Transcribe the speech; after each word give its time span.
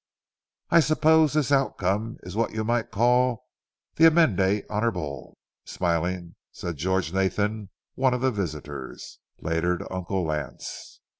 "I 0.71 0.79
suppose 0.79 1.33
this 1.33 1.51
outcome 1.51 2.17
is 2.23 2.35
what 2.35 2.53
you 2.53 2.63
might 2.63 2.89
call 2.89 3.45
the 3.97 4.07
amende 4.07 4.63
honorable" 4.67 5.37
smilingly 5.63 6.33
said 6.51 6.77
George 6.77 7.13
Nathan, 7.13 7.69
one 7.93 8.15
of 8.15 8.21
the 8.21 8.31
visitors, 8.31 9.19
later 9.41 9.77
to 9.77 9.93
Uncle 9.93 10.23
Lance. 10.25 11.01